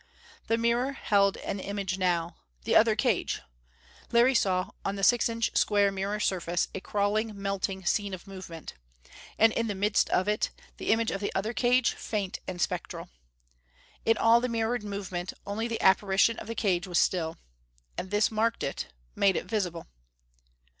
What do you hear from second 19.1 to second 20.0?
made it visible.